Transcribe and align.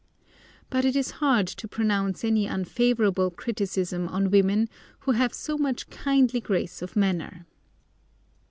But 0.71 0.83
it 0.83 0.95
is 0.95 1.11
hard 1.21 1.45
to 1.45 1.67
pronounce 1.67 2.23
any 2.23 2.47
unfavourable 2.47 3.29
criticism 3.29 4.07
on 4.07 4.31
women 4.31 4.67
who 5.01 5.11
have 5.11 5.31
so 5.31 5.59
much 5.59 5.91
kindly 5.91 6.39
grace 6.41 6.81
of 6.81 6.95
manner. 6.95 7.45